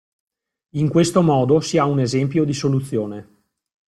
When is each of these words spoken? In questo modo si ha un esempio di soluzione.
In 0.77 0.87
questo 0.89 1.21
modo 1.21 1.59
si 1.59 1.77
ha 1.77 1.85
un 1.85 1.99
esempio 1.99 2.43
di 2.43 2.53
soluzione. 2.53 3.43